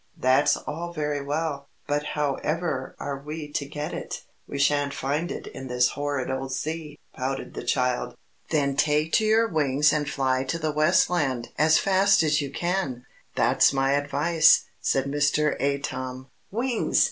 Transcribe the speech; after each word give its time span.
"That's 0.17 0.57
all 0.57 0.91
very 0.93 1.23
well, 1.23 1.67
but 1.85 2.03
however 2.17 2.95
are 2.99 3.19
we 3.19 3.47
to 3.49 3.65
get 3.67 3.93
it? 3.93 4.23
We 4.47 4.57
shan't 4.57 4.95
find 4.95 5.31
it 5.31 5.45
in 5.45 5.67
this 5.67 5.89
horrid 5.89 6.31
old 6.31 6.51
sea," 6.53 6.97
pouted 7.15 7.53
the 7.53 7.61
child. 7.63 8.15
"Then 8.49 8.75
take 8.75 9.11
to 9.13 9.25
your 9.25 9.47
wings 9.47 9.93
and 9.93 10.09
fly 10.09 10.43
to 10.45 10.57
the 10.57 10.71
West 10.71 11.11
Land 11.11 11.49
as 11.55 11.77
fast 11.77 12.23
as 12.23 12.41
you 12.41 12.49
can 12.49 13.05
that's 13.35 13.71
my 13.73 13.91
advice," 13.91 14.63
said 14.81 15.05
Mr. 15.05 15.53
Atom. 15.61 16.31
"Wings!" 16.49 16.99